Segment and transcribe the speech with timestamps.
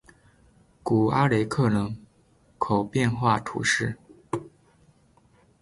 [0.81, 1.95] 古阿雷克人
[2.57, 3.95] 口变化图示